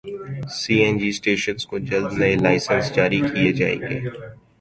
[0.57, 3.99] سی N G stations کو جلد نئے لائسنس جاری کیے جائیں گے